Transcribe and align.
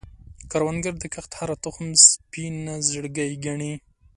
کروندګر 0.51 0.93
د 0.99 1.03
کښت 1.13 1.31
هره 1.39 1.55
تخم 1.63 1.87
سپینه 2.05 2.73
زړګی 2.89 3.31
ګڼي 3.45 3.73